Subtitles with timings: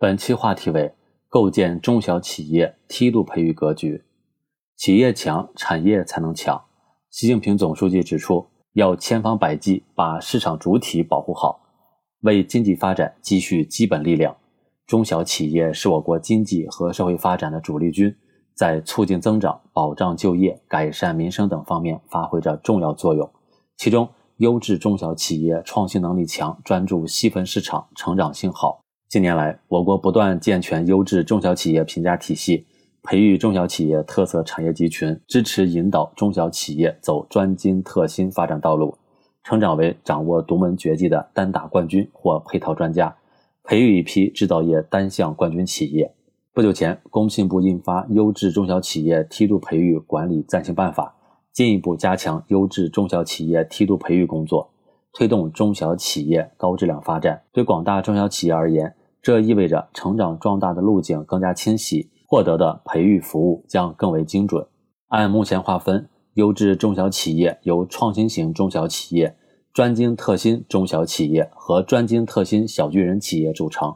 [0.00, 0.94] 本期话题为
[1.28, 4.04] 构建中小企业梯度培育格局。
[4.76, 6.66] 企业强，产业才能强。
[7.10, 11.62] 习近平总书记指出，要千方百计把市场主体保护好，
[12.20, 14.36] 为经济发展积蓄基本力量。
[14.86, 18.14] 中小企业是我国经济和社会发展的主力军，
[18.54, 23.28] 在促进增长、保障就业、改善民生等方面发挥着重要作用。
[23.76, 28.84] 其中，优质中小企业创新能力强，专注细分市场，成长性好。
[29.08, 32.66] 近年来，我国不断健全优质中小企业评价体系，
[33.02, 38.98] 培育中小企业特色产业集群，支持引导中小企业走专精特新发展道路，
[39.42, 43.16] 成长为掌握独门绝技的单打冠军或配套专家。
[43.64, 46.14] 培育一批制造业单项冠军企业。
[46.52, 51.16] 不久前，工信部印发《优质中小企业梯度培育管理暂行办法》，
[51.56, 54.70] 进一步加强优质中小企业梯度培育工作，
[55.14, 57.44] 推动中小企业高质量发展。
[57.52, 64.66] 对广大中小企业而言，这意味着成长壮大的路径更加清晰，获得的培育服务将更为精准。
[65.08, 69.36] 按目前划分，优质中小企业由创新型中小企业。
[69.74, 73.94] 专精特新中小企业和专精特新小巨人企业组成。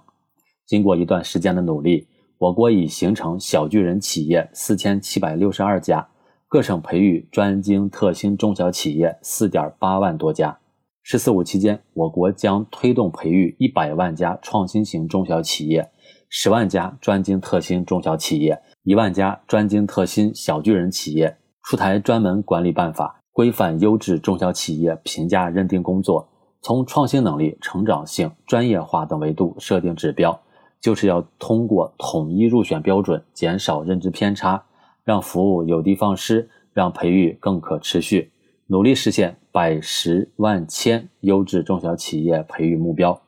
[0.65, 2.07] 经过一段时间的努力，
[2.39, 6.07] 我国已形成小巨人企业四千七百六十二家，
[6.47, 10.57] 各省培育专精特新中小企业四点八万多家。
[11.03, 15.91] “十四五”期间，我国将推动培育一百万家创新型中小企业，
[16.29, 23.19] 十万家专精特新中小企业，一万家专精特新小巨人企业，出台专门管理办法。
[23.35, 26.29] 规范优质中小企业评价认定工作，
[26.61, 30.39] 从创新能力、成长性、专业化等维度设定指标，
[30.83, 34.63] 就是要通过统一入选标准，减少认知偏差，
[35.03, 38.31] 让服务有的放矢，让培育更可持续，
[38.67, 43.21] 努力实现百十万千优质中小企业培育目标。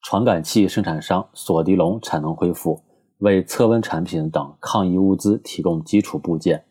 [0.00, 2.82] 传感器生产商索迪龙产能恢复，
[3.18, 6.64] 为测温产品等抗疫物资提供基础部件，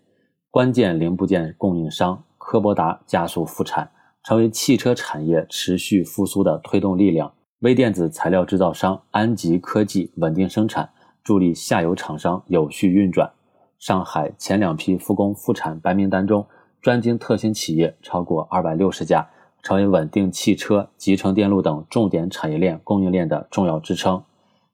[0.49, 2.23] 关键零部件供应商。
[2.37, 3.89] 科博达加速复产，
[4.23, 7.33] 成为汽车产业持续复苏的推动力量。
[7.59, 10.89] 微电子材料制造商安吉科技稳定生产，
[11.23, 13.31] 助力下游厂商有序运转。
[13.79, 16.45] 上海前两批复工复产白名单中，
[16.85, 19.27] 专精特新企业超过二百六十家，
[19.63, 24.23] 成为稳定汽车、集成电路等重点产业链供应链的重要支撑。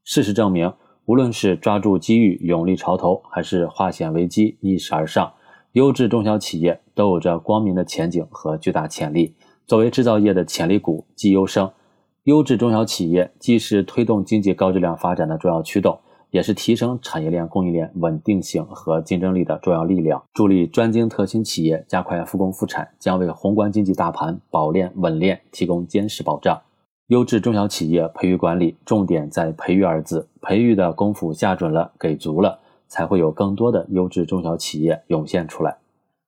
[0.03, 0.73] 事实证明，
[1.05, 5.31] 无论是抓住机遇勇立潮头，还是化险为机逆势而上。
[5.72, 9.38] 优质中小企业都有着光明的前景和巨大潜力。
[9.66, 11.72] 作为制造业的潜力股、绩优生，
[12.23, 16.01] 优质中小企业既是推动经济高质量发展的重要驱动，
[16.31, 20.24] 也是提升产业链供应链稳定性和竞争力的重要力量。
[20.34, 26.59] 助力专精特新企业加快复工复产，将为宏观经济大盘保链稳链提供坚实保障。
[27.08, 32.59] 优质中小企业培育管理重点在“培育”二字，培育的功夫下准了，给足了。
[32.94, 35.78] 才会有更多的优质中小企业涌现出来。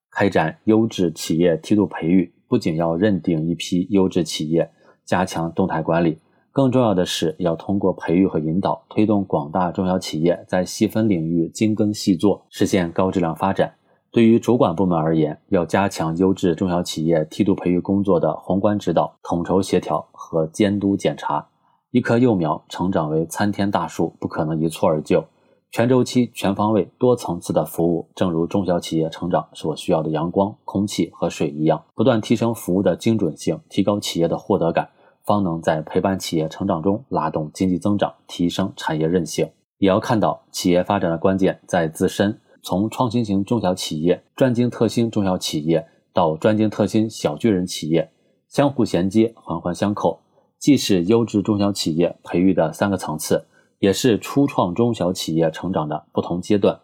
[0.09, 4.71] 开展优质企业梯度培育，不仅要认定一批优质企业，
[5.03, 6.19] 加强动态管理，
[6.53, 13.73] 更重要的是要通过培育和引导，推动广大中小企业在细分领域精耕细作，实现高质量发展。
[14.11, 21.47] 对于主管部门而言，要加强优质中小企业梯度培育工作的宏观指导、统筹协调和监督检查。
[21.89, 25.25] 一棵幼苗成长为参天大树，不可能一蹴而就。
[25.71, 34.89] 全周期、全方位、多层次的服务，正如中小企业成长所需要的阳光、空气和水一样，不断提升服务的精准性，提高企业的获得感，
[35.25, 39.49] 方能在陪伴企业成长中拉动经济增长，提升产业韧性。
[39.77, 48.11] 也要看到企业发展的关键在自身，从创新型中小企业、专精特新中小企业到专精特新小巨人企业，
[48.47, 50.21] 相互衔接，环环相扣，
[50.59, 53.47] 既是优质中小企业培育的三个层次。
[53.79, 56.79] 也是初创中小企业成长的不同阶段。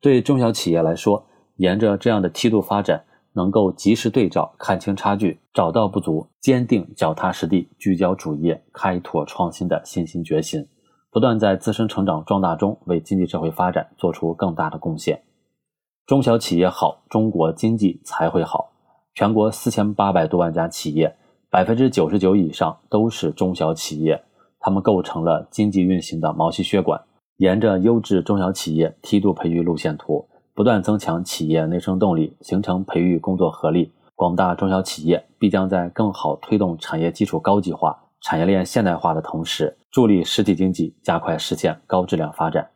[0.00, 3.02] 对中小企业来说，沿着这样的梯度发展，
[3.34, 10.66] 能够及时对照、看清差距，找到不足，坚定脚踏实地、聚焦主业、开拓创新的信心决心，
[11.10, 15.22] 不断在自身成长壮大中为经济社会发展做出更大的贡献。
[16.06, 18.72] 中小企业好，中国经济才会好。
[19.14, 21.16] 全国四千八百多万家企业，
[21.48, 24.24] 百分之九十九以上都是中小企业。
[24.60, 27.00] 它们构成了经济运行的毛细血管，
[27.36, 33.92] 沿着优质中小企业梯度培育路线图，不断增强企业内生动力，形成培育工作合力。
[34.14, 42.70] 广大中小企业必将在更好推动产业基础高级化、产业链现代化的同时，助力实体经济加快实现高质量发展。